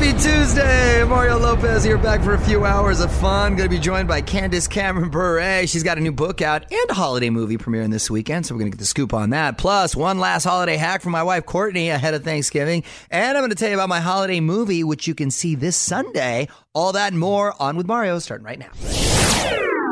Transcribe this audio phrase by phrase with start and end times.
[0.00, 1.04] Happy Tuesday!
[1.04, 3.54] Mario Lopez here back for a few hours of fun.
[3.54, 5.66] Going to be joined by Candace Cameron Bure.
[5.66, 8.60] She's got a new book out and a holiday movie premiering this weekend, so we're
[8.60, 9.58] going to get the scoop on that.
[9.58, 12.82] Plus, one last holiday hack from my wife Courtney ahead of Thanksgiving.
[13.10, 15.76] And I'm going to tell you about my holiday movie, which you can see this
[15.76, 16.48] Sunday.
[16.74, 18.70] All that and more on with Mario starting right now.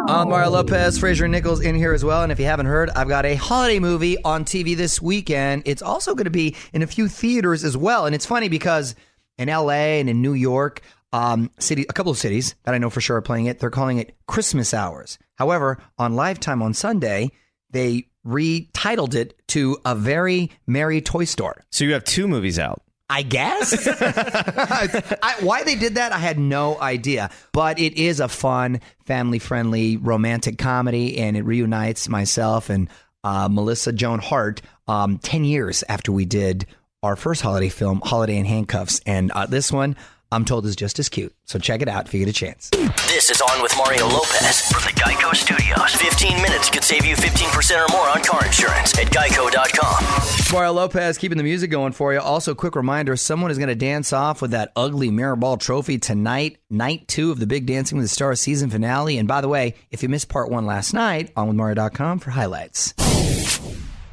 [0.08, 2.22] I'm Mario Lopez, Fraser Nichols in here as well.
[2.22, 5.64] And if you haven't heard, I've got a holiday movie on TV this weekend.
[5.66, 8.06] It's also going to be in a few theaters as well.
[8.06, 8.94] And it's funny because
[9.38, 10.82] in LA and in New York,
[11.12, 13.58] um, city, a couple of cities that I know for sure are playing it.
[13.58, 15.18] They're calling it Christmas Hours.
[15.36, 17.30] However, on Lifetime on Sunday,
[17.70, 21.64] they retitled it to A Very Merry Toy Store.
[21.70, 22.82] So you have two movies out.
[23.10, 23.88] I guess.
[23.88, 27.30] I, why they did that, I had no idea.
[27.52, 32.90] But it is a fun, family friendly, romantic comedy, and it reunites myself and
[33.24, 36.66] uh, Melissa Joan Hart um, 10 years after we did
[37.02, 39.00] our first holiday film, Holiday in Handcuffs.
[39.06, 39.96] And uh, this one,
[40.30, 41.32] I'm told, is just as cute.
[41.44, 42.70] So check it out if you get a chance.
[43.06, 45.94] This is On with Mario Lopez from the Geico Studios.
[45.94, 50.52] 15 minutes could save you 15% or more on car insurance at geico.com.
[50.52, 52.20] Mario Lopez keeping the music going for you.
[52.20, 55.98] Also, quick reminder someone is going to dance off with that ugly mirror ball trophy
[55.98, 59.18] tonight, night two of the Big Dancing with the Stars season finale.
[59.18, 62.30] And by the way, if you missed part one last night, on with Mario.com for
[62.30, 62.92] highlights.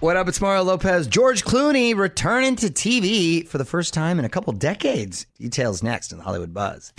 [0.06, 0.28] What up?
[0.28, 1.08] It's Mario Lopez.
[1.08, 5.26] George Clooney returning to TV for the first time in a couple decades.
[5.40, 6.94] Details next in the Hollywood Buzz.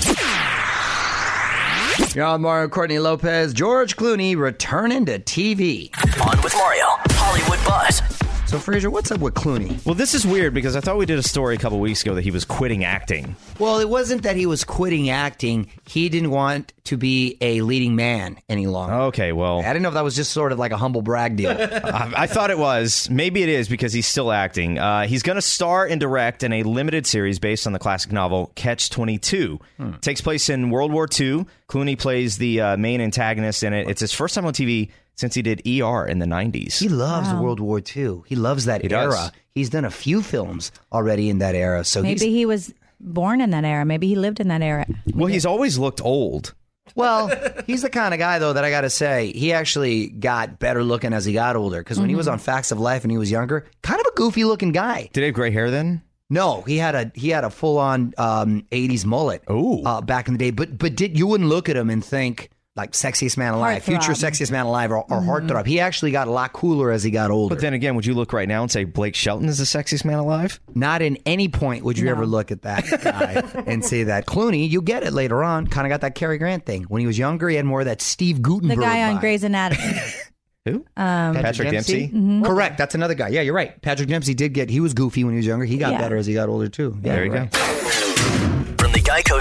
[2.16, 3.54] You're on Mario Courtney Lopez.
[3.54, 5.90] George Clooney returning to TV.
[6.20, 8.15] On with Mario, Hollywood Buzz.
[8.56, 9.84] So, Fraser, what's up with Clooney?
[9.84, 12.14] Well, this is weird because I thought we did a story a couple weeks ago
[12.14, 13.36] that he was quitting acting.
[13.58, 15.70] Well, it wasn't that he was quitting acting.
[15.86, 18.94] He didn't want to be a leading man any longer.
[18.94, 21.36] Okay, well, I didn't know if that was just sort of like a humble brag
[21.36, 21.50] deal.
[21.58, 23.10] I, I thought it was.
[23.10, 24.78] Maybe it is because he's still acting.
[24.78, 28.10] Uh, he's going to star and direct in a limited series based on the classic
[28.10, 29.60] novel Catch 22.
[30.00, 31.44] Takes place in World War II.
[31.68, 33.90] Clooney plays the uh, main antagonist in it.
[33.90, 36.78] It's his first time on TV since he did ER in the 90s.
[36.78, 38.22] he loves World War II.
[38.26, 39.10] He loves that He era.
[39.10, 39.32] does.
[39.54, 41.84] He's done a few films already in that era.
[41.84, 43.84] So Maybe he was born in that era.
[43.84, 44.86] Maybe he lived in that era.
[45.14, 46.54] well, he's always looked old.
[46.94, 47.30] Well,
[47.66, 50.84] he's the kind of guy though that I got to say he actually got better
[50.84, 51.78] looking as he got older.
[51.80, 54.14] Because when he was on Facts of Life and he was younger, kind of a
[54.14, 55.10] goofy looking guy.
[55.12, 56.02] Did he have gray hair then?
[56.30, 59.42] No, he had a he had a full on um, '80s mullet.
[59.50, 59.82] Ooh.
[59.84, 60.50] uh, back in the day.
[60.50, 63.84] But but did you wouldn't look at him and think like sexiest man alive, Heartthrob.
[63.86, 65.66] future sexiest man alive, or, or heartthrob.
[65.66, 67.54] He actually got a lot cooler as he got older.
[67.54, 70.04] But then again, would you look right now and say Blake Shelton is the sexiest
[70.04, 70.60] man alive?
[70.74, 74.26] Not in any point would you ever look at that guy and say that.
[74.26, 76.84] Clooney, you get it later on, kind of got that Cary Grant thing.
[76.84, 79.20] When he was younger, he had more of that Steve The guy on vibe.
[79.20, 79.82] Grey's Anatomy.
[80.66, 80.84] Who?
[80.96, 82.08] Um, Patrick Dempsey.
[82.44, 82.76] Correct.
[82.76, 83.28] That's another guy.
[83.28, 83.80] Yeah, you're right.
[83.82, 85.64] Patrick Dempsey did get, he was goofy when he was younger.
[85.64, 85.98] He got Yeah.
[85.98, 86.98] better as he got older, too.
[87.02, 87.50] Yeah, There you right.
[87.52, 87.58] go.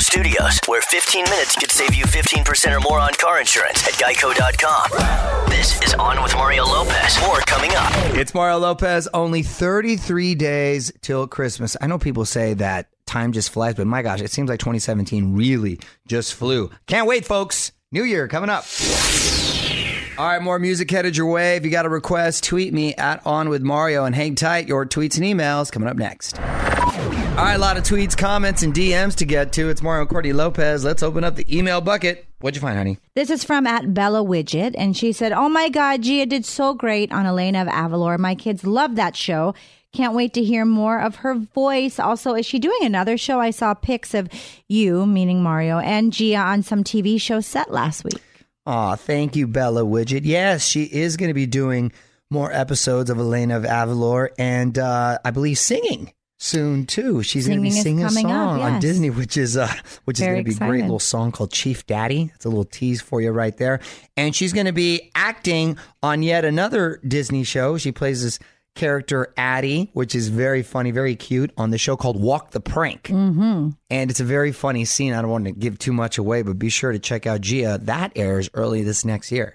[0.05, 5.49] Studios, where 15 minutes could save you 15% or more on car insurance at geico.com.
[5.49, 7.19] This is On with Mario Lopez.
[7.21, 7.91] More coming up.
[8.15, 9.07] It's Mario Lopez.
[9.15, 11.75] Only 33 days till Christmas.
[11.81, 15.35] I know people say that time just flies, but my gosh, it seems like 2017
[15.35, 16.69] really just flew.
[16.85, 17.71] Can't wait, folks.
[17.91, 18.65] New year coming up.
[20.19, 21.55] All right, more music headed your way.
[21.55, 24.67] If you got a request, tweet me at On With Mario and hang tight.
[24.67, 26.39] Your tweets and emails coming up next.
[27.37, 29.69] All right, a lot of tweets, comments, and DMs to get to.
[29.69, 30.85] It's Mario Courtney Lopez.
[30.85, 32.25] Let's open up the email bucket.
[32.39, 32.97] What'd you find, honey?
[33.13, 36.73] This is from at Bella Widget, and she said, "Oh my God, Gia did so
[36.73, 38.17] great on Elena of Avalor.
[38.17, 39.53] My kids love that show.
[39.91, 41.99] Can't wait to hear more of her voice.
[41.99, 43.41] Also, is she doing another show?
[43.41, 44.29] I saw pics of
[44.69, 48.21] you, meaning Mario, and Gia on some TV show set last week.
[48.65, 50.21] Aw, thank you, Bella Widget.
[50.23, 51.91] Yes, she is going to be doing
[52.29, 57.23] more episodes of Elena of Avalor and uh, I believe singing soon too.
[57.23, 58.79] She's going to be Singing a song up, on.
[58.79, 59.71] Disney, which is uh,
[60.05, 62.31] which is going to be a great little song called Chief Daddy.
[62.35, 63.79] It's a little tease for you right there.
[64.17, 67.77] And she's going to be acting on yet another Disney show.
[67.77, 68.39] She plays this
[68.75, 73.03] character Addie, which is very funny, very cute on the show called Walk the Prank.
[73.03, 73.69] Mm-hmm.
[73.89, 75.13] And it's a very funny scene.
[75.13, 77.79] I don't want to give too much away, but be sure to check out Gia.
[77.81, 79.53] That airs early this next year.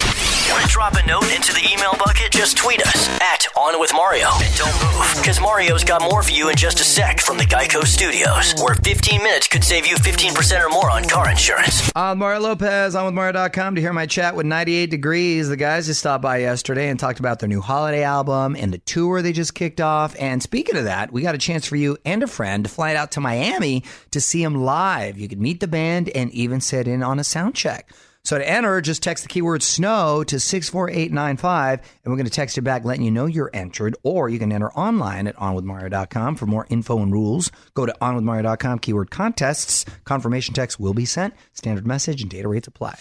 [0.50, 2.32] Want to drop a note into the email bucket?
[2.32, 4.28] Just tweet us at On With Mario.
[4.42, 7.44] And don't move, because Mario's got more for you in just a sec from the
[7.44, 11.92] Geico Studios, where 15 minutes could save you 15% or more on car insurance.
[11.94, 12.96] I'm Mario Lopez.
[12.96, 15.48] I'm with Mario.com to hear my chat with 98 Degrees.
[15.48, 18.78] The guys just stopped by yesterday and talked about their new holiday album and the
[18.78, 20.16] tour they just kicked off.
[20.18, 22.96] And speaking of that, we got a chance for you and a friend to fly
[22.96, 25.16] out to Miami to see them live.
[25.16, 27.88] You could meet the band and even sit in on a sound check.
[28.22, 32.56] So to enter, just text the keyword snow to 64895 and we're going to text
[32.56, 36.46] you back letting you know you're entered or you can enter online at onwithmario.com for
[36.46, 37.50] more info and rules.
[37.74, 39.86] Go to onwithmario.com keyword contests.
[40.04, 41.34] Confirmation text will be sent.
[41.54, 42.98] Standard message and data rates apply.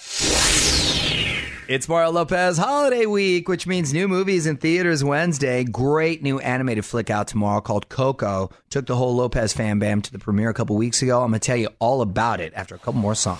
[1.68, 5.63] It's Mario Lopez holiday week, which means new movies in theaters Wednesday.
[5.63, 8.50] Great new animated flick out tomorrow called Coco.
[8.71, 11.21] Took the whole Lopez fan bam to the premiere a couple weeks ago.
[11.21, 13.39] I'm going to tell you all about it after a couple more songs.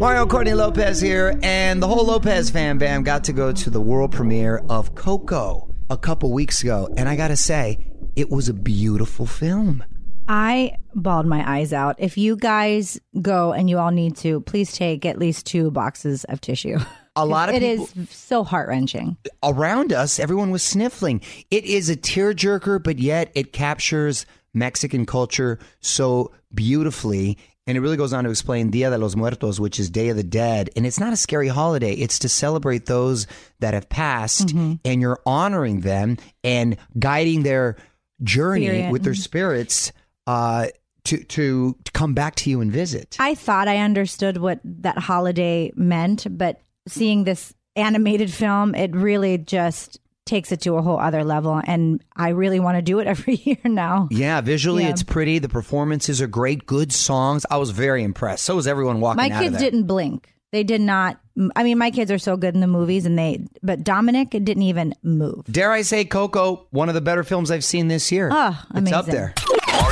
[0.00, 3.80] Mario Courtney Lopez here, and the whole Lopez fan bam got to go to the
[3.80, 6.88] world premiere of Coco a couple weeks ago.
[6.96, 7.84] And I got to say,
[8.14, 9.82] it was a beautiful film.
[10.28, 11.96] I bawled my eyes out.
[11.98, 16.24] If you guys go and you all need to, please take at least two boxes
[16.24, 16.78] of tissue.
[17.16, 19.16] A lot of It people- is so heart wrenching.
[19.42, 21.20] around us, everyone was sniffling.
[21.50, 24.24] It is a tearjerker, but yet it captures
[24.54, 27.36] Mexican culture so beautifully.
[27.68, 30.16] And it really goes on to explain Dia de los Muertos, which is Day of
[30.16, 30.70] the Dead.
[30.74, 31.92] And it's not a scary holiday.
[31.92, 33.26] It's to celebrate those
[33.60, 34.52] that have passed
[34.86, 37.76] and you're honoring them and guiding their
[38.22, 38.90] journey Spirit.
[38.90, 39.92] with their spirits
[40.26, 40.68] uh,
[41.04, 43.18] to, to come back to you and visit.
[43.20, 49.36] I thought I understood what that holiday meant, but seeing this animated film, it really
[49.36, 51.60] just takes it to a whole other level.
[51.64, 54.06] And I really want to do it every year now.
[54.12, 54.90] Yeah, visually Yeah.
[54.90, 55.40] it's pretty.
[55.40, 56.66] The performances are great.
[56.66, 57.44] Good songs.
[57.50, 58.44] I was very impressed.
[58.44, 60.32] So was everyone walking My kids didn't blink.
[60.50, 61.18] They did not.
[61.54, 63.44] I mean, my kids are so good in the movies, and they.
[63.62, 65.44] But Dominic didn't even move.
[65.44, 68.30] Dare I say, Coco, one of the better films I've seen this year.
[68.32, 69.34] Oh, It's up there.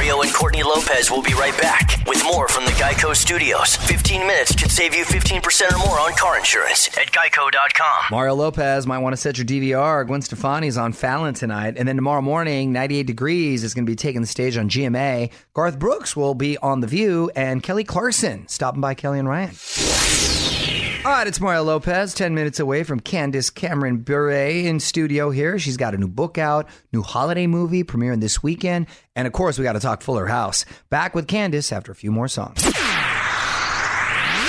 [0.07, 3.75] Mario and Courtney Lopez will be right back with more from the Geico Studios.
[3.75, 8.05] 15 minutes could save you 15% or more on car insurance at geico.com.
[8.13, 10.07] Mario Lopez might want to set your DVR.
[10.07, 11.75] Gwen Stefani's on Fallon tonight.
[11.77, 15.33] And then tomorrow morning, 98 Degrees is going to be taking the stage on GMA.
[15.55, 17.29] Garth Brooks will be on The View.
[17.35, 19.57] And Kelly Clarkson stopping by Kelly and Ryan.
[21.07, 25.57] All right, it's Mario Lopez, 10 minutes away from Candace Cameron Bure in studio here.
[25.57, 28.87] She's got a new book out, new holiday movie premiering this weekend.
[29.15, 30.65] And of course, we got to talk Fuller House.
[30.91, 32.61] Back with Candace after a few more songs.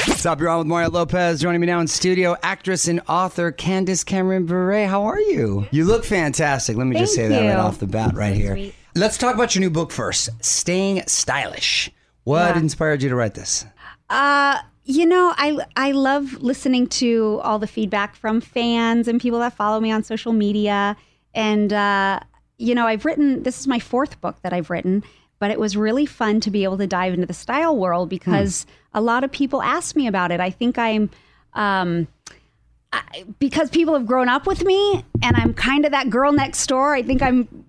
[0.07, 0.39] What's up?
[0.39, 1.39] You're on with Mario Lopez.
[1.41, 4.87] Joining me now in studio, actress and author Candace Cameron Bure.
[4.87, 5.67] How are you?
[5.69, 6.75] You look fantastic.
[6.75, 8.71] Let me just say Thank that right off the bat, right here.
[8.95, 11.91] Let's talk about your new book first Staying Stylish.
[12.23, 12.61] What Yeah.
[12.61, 13.63] inspired you to write this?
[14.09, 19.39] Uh, you know, I I love listening to all the feedback from fans and people
[19.39, 20.95] that follow me on social media.
[21.35, 22.21] And uh,
[22.57, 25.03] you know, I've written this is my fourth book that I've written,
[25.39, 28.65] but it was really fun to be able to dive into the style world because
[28.93, 30.39] a lot of people ask me about it.
[30.39, 31.09] I think I'm.
[31.53, 32.07] Um,
[32.93, 36.65] I, because people have grown up with me and I'm kind of that girl next
[36.67, 36.95] door.
[36.95, 37.65] I think I'm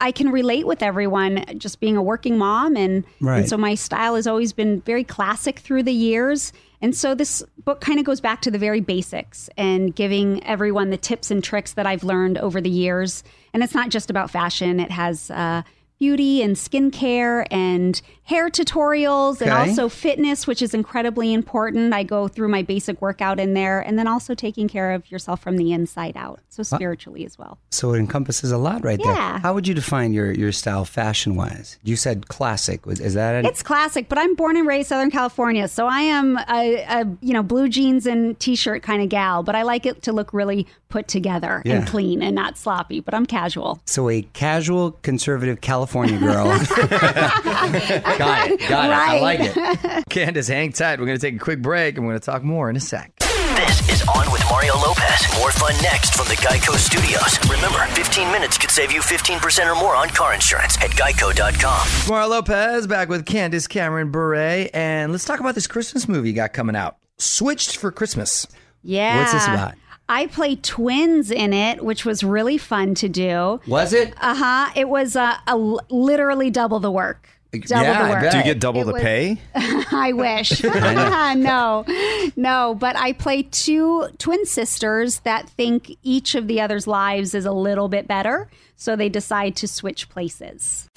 [0.00, 3.40] I can relate with everyone just being a working mom and, Right.
[3.40, 6.52] and so my style has always been very classic through the years.
[6.80, 10.90] And so this book kind of goes back to the very basics and giving everyone
[10.90, 13.24] the tips and tricks that I've learned over the years.
[13.52, 14.78] And it's not just about fashion.
[14.78, 15.62] It has uh,
[15.98, 21.94] beauty and skincare and hair tutorials and also fitness, which is incredibly important.
[21.94, 25.40] I go through my basic workout in there and then also taking care of yourself
[25.40, 26.40] from the inside out.
[26.48, 27.58] So spiritually as well.
[27.70, 29.14] So it encompasses a lot right there.
[29.14, 31.78] How would you define your, your style fashion wise?
[31.82, 32.84] You said classic.
[32.84, 33.48] Was is that it?
[33.48, 37.32] It's classic, but I'm born and raised Southern California, so I am a, a you
[37.32, 39.42] know blue jeans and t-shirt kind of gal.
[39.42, 41.76] But I like it to look really put together Yeah.
[41.76, 43.00] and clean and not sloppy.
[43.00, 43.80] But I'm casual.
[43.86, 46.46] so a casual conservative California girl.
[46.58, 48.12] Got it.
[48.18, 48.70] Got it.
[48.70, 49.22] I Right.
[49.22, 50.04] like it.
[50.10, 50.98] Candace, hang tight.
[50.98, 52.80] We're going to take a quick break and we're going to talk more in a
[52.80, 53.12] sec.
[53.18, 55.26] This is On with Mario Lopez.
[55.38, 57.38] More fun next from the Geico Studios.
[57.50, 62.08] Remember, 15 minutes could save you 15% or more on car insurance at geico.com.
[62.08, 64.68] Mario Lopez back with Candace Cameron Bure.
[64.74, 66.96] And let's talk about this Christmas movie you got coming out.
[67.18, 68.46] Switched for Christmas.
[68.84, 69.18] Yeah.
[69.18, 69.74] What's this about?
[70.08, 73.60] I play twins in it, which was really fun to do.
[73.66, 74.14] Was it?
[74.20, 74.70] Uh huh.
[74.74, 77.28] It was uh, a l- literally double the work.
[77.52, 78.20] Double Yeah, the I work.
[78.22, 78.32] bet.
[78.32, 79.38] Do you get double It the was- pay?
[79.54, 80.62] I wish.
[80.64, 81.84] no,
[82.36, 82.76] no.
[82.78, 87.52] But I play two twin sisters that think each of the other's lives is a
[87.52, 88.48] little bit better.
[88.76, 90.88] So they decide to switch places.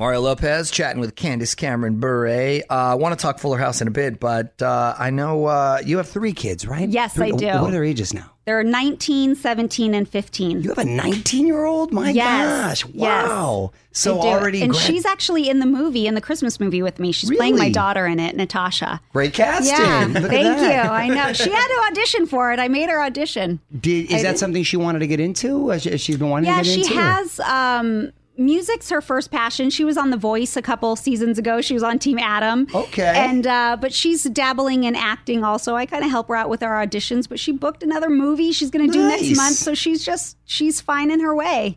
[0.00, 2.26] Mario Lopez chatting with Candace Cameron Bure.
[2.26, 5.82] Uh, I want to talk Fuller House in a bit, but uh, I know uh,
[5.84, 6.88] you have three kids, right?
[6.88, 7.46] Yes, Three- I do.
[7.48, 8.30] What are their ages now?
[8.46, 10.62] They're 19, 17, and 15.
[10.62, 11.92] You have a 19 year old?
[11.92, 12.90] My Yes, gosh.
[12.94, 13.28] yes.
[13.28, 13.72] Wow.
[13.92, 17.12] So already and she's actually in the movie, in the Christmas movie with me.
[17.12, 19.02] She's playing my daughter in it, Natasha.
[19.12, 19.68] great casting.
[19.68, 20.84] Yeah, thank that.
[20.86, 20.90] you.
[20.90, 22.58] I know she had to audition for it.
[22.58, 23.60] I made her audition.
[23.78, 24.38] Did, is I that did.
[24.38, 25.78] something she wanted to get into?
[25.78, 26.94] She- has been wanting Yeah, to get she into?
[26.98, 27.40] or- has.
[27.40, 29.70] Um, music's her first passion.
[29.70, 31.60] She was on The Voice a couple seasons ago.
[31.60, 32.66] She was on Team Adam.
[32.74, 33.12] Okay.
[33.14, 35.76] And uh, but she's dabbling in acting also.
[35.76, 37.28] I kind of help her out with our auditions.
[37.28, 39.22] But she booked another movie she's going to do Nice.
[39.22, 39.56] next month.
[39.56, 41.76] So she's just she's finding her way.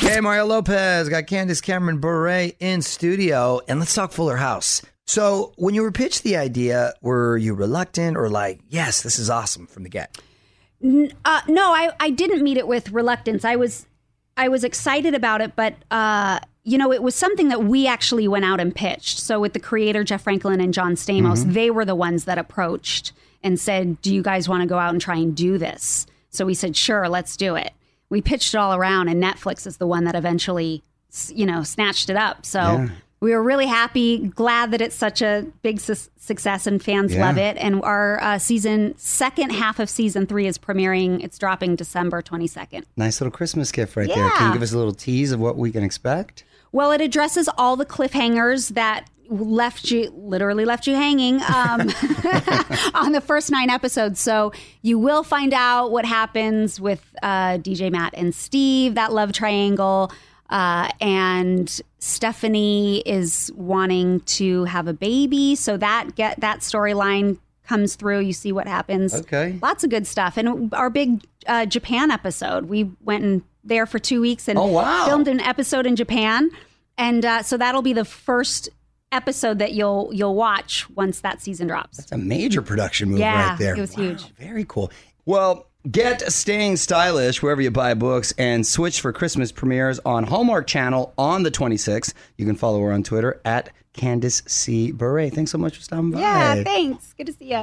[0.00, 1.08] Hey, Mario Lopez.
[1.08, 3.60] Got Candace Cameron Bure in studio.
[3.68, 4.82] And let's talk Fuller House.
[5.06, 9.28] So, when you were pitched the idea, were you reluctant or like, yes, this is
[9.30, 10.16] awesome from the get?
[10.84, 13.44] Uh, no, I, I didn't meet it with reluctance.
[13.44, 13.86] I was
[14.36, 18.28] I was excited about it, but uh, you know, it was something that we actually
[18.28, 19.18] went out and pitched.
[19.18, 23.12] So with the creator Jeff Franklin and John Stamos, they were the ones that approached
[23.42, 26.46] and said, "Do you guys want to go out and try and do this?" So
[26.46, 27.72] we said, "Sure, let's do it."
[28.10, 30.82] We pitched it all around, and Netflix is the one that eventually,
[31.28, 32.46] you know, snatched it up.
[32.46, 32.60] So.
[32.60, 32.88] Yeah.
[33.22, 37.24] We were really happy, glad that it's such a big su- success and fans Yeah.
[37.24, 37.56] love it.
[37.56, 41.22] And our uh, season, second half of season three is premiering.
[41.22, 42.82] It's dropping December 22nd.
[42.96, 44.28] Nice little Christmas gift right there.
[44.30, 46.42] Can you give us a little tease of what we can expect?
[46.72, 51.80] Well, it addresses all the cliffhangers that left you, literally left you hanging um,
[52.94, 54.20] on the first nine episodes.
[54.20, 54.52] So
[54.82, 60.10] you will find out what happens with uh, DJ Matt and Steve, that love triangle.
[60.52, 67.94] Uh, and Stephanie is wanting to have a baby, so that get that storyline comes
[67.96, 68.20] through.
[68.20, 69.14] You see what happens.
[69.14, 69.58] Okay.
[69.62, 70.36] lots of good stuff.
[70.36, 74.66] And our big uh, Japan episode, we went in there for two weeks and Oh,
[74.66, 75.06] wow.
[75.06, 76.50] filmed an episode in Japan,
[76.98, 78.68] and uh, so that'll be the first
[79.10, 81.98] episode that you'll you'll watch once that season drops.
[81.98, 83.74] It's a major production move Yeah, right there.
[83.76, 84.34] it was Wow, huge.
[84.36, 84.90] Very cool.
[85.24, 90.66] Well, get Staying Stylish wherever you buy books and switch for Christmas premieres on Hallmark
[90.66, 92.14] Channel on the 26th.
[92.36, 94.90] You can follow her on Twitter at Candace C.
[94.92, 95.28] Bure.
[95.30, 96.20] Thanks so much for stopping by.
[96.20, 97.12] Yeah, thanks.
[97.14, 97.62] Good to see you.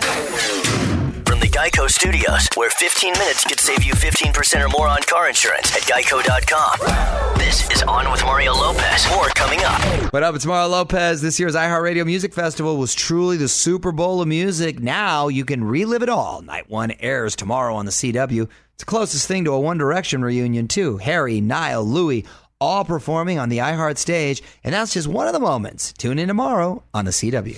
[1.26, 5.28] From the Geico Studios, where 15 minutes could save you 15% or more on car
[5.28, 7.38] insurance at geico.com.
[7.38, 9.08] This is On with Mario Lopez.
[9.12, 10.14] More coming up.
[10.14, 10.36] What up?
[10.36, 11.22] It's Mario Lopez.
[11.22, 14.80] This year's iHeartRadio Music Festival was truly the Super Bowl of music.
[14.80, 16.42] Now you can relive it all.
[16.42, 18.44] Night one airs tomorrow on the CW.
[18.44, 20.98] It's the closest thing to a One Direction reunion, too.
[20.98, 22.26] Harry, Niall, Louis,
[22.62, 24.44] all performing on the iHeart stage.
[24.64, 25.94] And that's just one of the moments.
[25.94, 27.58] Tune in tomorrow on the CW.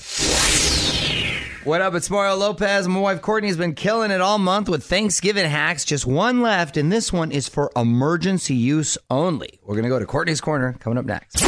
[1.64, 1.94] What up?
[1.94, 2.88] It's Mario Lopez.
[2.88, 5.86] My wife Courtney has been killing it all month with Thanksgiving hacks.
[5.86, 9.60] Just one left, and this one is for emergency use only.
[9.64, 11.40] We're going to go to Courtney's Corner coming up next.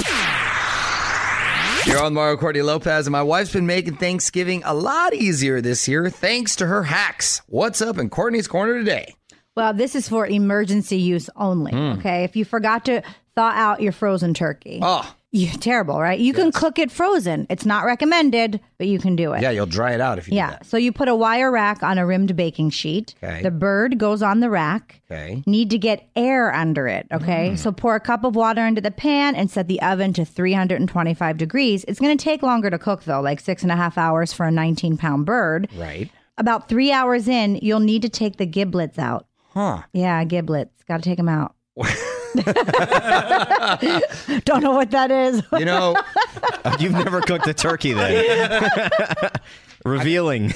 [1.87, 5.87] You're on Mario Courtney Lopez, and my wife's been making Thanksgiving a lot easier this
[5.87, 7.41] year thanks to her hacks.
[7.47, 9.15] What's up in Courtney's Corner today?
[9.55, 11.71] Well, this is for emergency use only.
[11.71, 11.99] Hmm.
[11.99, 12.23] Okay.
[12.23, 13.03] If you forgot to
[13.35, 14.79] thaw out your frozen turkey.
[14.81, 16.19] Oh, You, terrible, right?
[16.19, 17.47] You can cook it frozen.
[17.49, 19.41] It's not recommended, but you can do it.
[19.41, 20.59] yeah, you'll dry it out if you Yeah.
[20.61, 23.15] So you put a wire rack on a rimmed baking sheet.
[23.23, 23.41] Okay.
[23.41, 25.01] The bird goes on the rack.
[25.09, 25.41] Okay.
[25.47, 27.07] Need to get air under it.
[27.11, 27.51] Okay.
[27.53, 27.57] Mm.
[27.57, 31.37] So pour a cup of water into the pan and set the oven to 325
[31.37, 31.83] degrees.
[31.87, 34.45] It's going to take longer to cook though, like six and a half hours for
[34.45, 35.67] a 19 pound bird.
[35.75, 36.11] Right.
[36.37, 39.25] About three hours in, you'll need to take the giblets out.
[39.53, 39.81] Huh.
[39.93, 40.83] Yeah, giblets.
[40.87, 41.55] Got to take them out.
[44.45, 45.43] Don't know what that is.
[45.57, 45.95] You know,
[46.79, 49.29] You've never cooked a turkey then.
[49.85, 50.53] Revealing.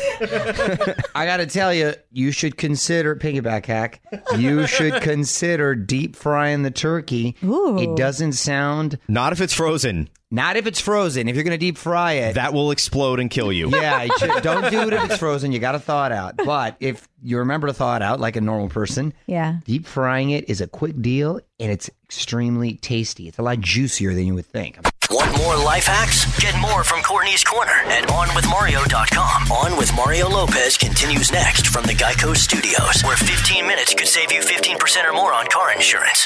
[1.16, 4.02] I got to tell you, you should consider piggyback hack.
[4.38, 7.36] You should consider deep frying the turkey.
[7.44, 7.78] Ooh.
[7.80, 10.10] It doesn't sound Not if it's frozen.
[10.32, 11.28] not if it's frozen.
[11.28, 13.70] If you're going to deep fry it, That will explode and kill you.
[13.70, 15.52] yeah, you should- don't do it if it's frozen.
[15.52, 16.36] You got to thaw it out.
[16.38, 19.58] But if you remember to thaw it out like a normal person, Yeah.
[19.66, 23.28] deep frying it is a quick deal and it's extremely tasty.
[23.28, 24.78] It's a lot juicier than you would think.
[25.10, 26.26] Want more life hacks?
[26.40, 29.52] Get more from Courtney's Corner at OnWithMario.com.
[29.52, 34.34] On with Mario Lopez continues next from the Geico Studios, where 15 minutes could save
[34.34, 36.26] you 15% or more on car insurance.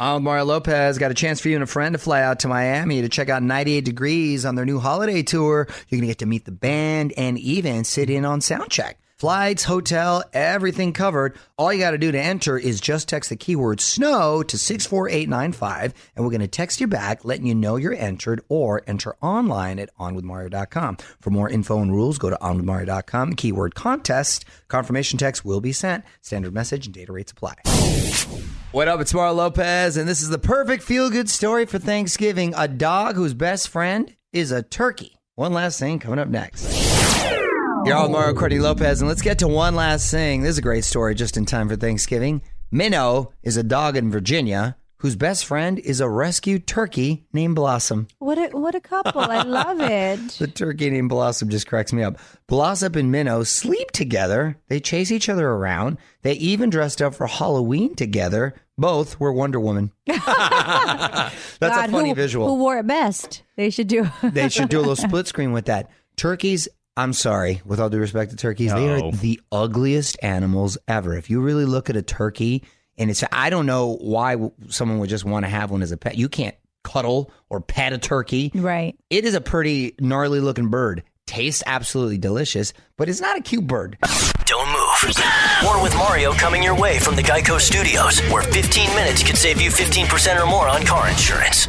[0.00, 0.98] I'm Mario Lopez.
[0.98, 3.28] Got a chance for you and a friend to fly out to Miami to check
[3.28, 5.68] out 98 Degrees on their new holiday tour.
[5.88, 8.94] You're going to get to meet the band and even sit in on soundcheck.
[9.24, 11.38] Flights, hotel, everything covered.
[11.56, 15.94] All you got to do to enter is just text the keyword snow to 64895
[16.14, 19.78] and we're going to text you back letting you know you're entered or enter online
[19.78, 20.98] at onwithmario.com.
[21.22, 24.44] For more info and rules, go to onwithmario.com, keyword contest.
[24.68, 26.04] Confirmation text will be sent.
[26.20, 27.54] Standard message and data rates apply.
[28.72, 29.00] What up?
[29.00, 32.52] It's Mario Lopez, and this is the perfect feel good story for Thanksgiving.
[32.58, 35.16] A dog whose best friend is a turkey.
[35.34, 36.83] One last thing coming up next.
[37.84, 40.40] You're all Mario Courtney Lopez, and let's get to one last thing.
[40.40, 42.40] This is a great story just in time for Thanksgiving.
[42.70, 48.08] Minnow is a dog in Virginia whose best friend is a rescued turkey named Blossom.
[48.20, 49.20] What a, what a couple.
[49.20, 50.18] I love it.
[50.38, 52.16] The turkey named Blossom just cracks me up.
[52.46, 54.56] Blossom and Minnow sleep together.
[54.68, 55.98] They chase each other around.
[56.22, 58.54] They even dressed up for Halloween together.
[58.78, 59.92] Both were Wonder Woman.
[60.06, 60.24] That's
[61.60, 62.48] God, a funny who, visual.
[62.48, 63.42] Who wore it best?
[63.56, 64.08] They should do.
[64.22, 65.90] they should do a little split screen with that.
[66.16, 71.16] Turkeys, I'm sorry, with all due respect to turkeys, they are the ugliest animals ever.
[71.16, 72.62] If you really look at a turkey,
[72.96, 74.36] and it's, I don't know why
[74.68, 76.16] someone would just want to have one as a pet.
[76.16, 76.54] You can't
[76.84, 78.52] cuddle or pet a turkey.
[78.54, 78.96] right.
[79.10, 81.02] It is a pretty gnarly looking bird.
[81.26, 83.96] Tastes absolutely delicious, but it's not a cute bird.
[84.44, 85.14] Don't move.
[85.64, 89.60] More with Mario coming your way from the Geico Studios, where 15 minutes could save
[89.60, 91.66] you 15% or more on car insurance.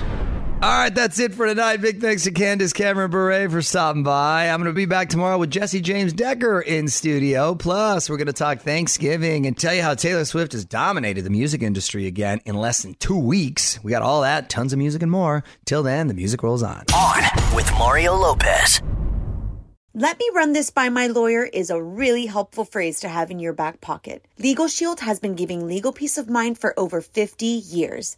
[0.66, 1.78] All right, that's it for tonight.
[1.78, 4.50] Big thanks to Candace Cameron Bure for stopping by.
[4.50, 7.54] I'm going to be back tomorrow with Jesse James Decker in studio.
[7.54, 11.30] Plus, we're going to talk Thanksgiving and tell you how Taylor Swift has dominated the
[11.30, 13.80] music industry again in less than two weeks.
[13.84, 15.44] We got all that, tons of music and more.
[15.66, 16.84] Till then, the music rolls on.
[16.96, 18.82] On with Mario Lopez.
[19.94, 23.38] Let me run this by my lawyer is a really helpful phrase to have in
[23.38, 24.26] your back pocket.
[24.40, 28.18] Legal Shield has been giving legal peace of mind for over 50 years.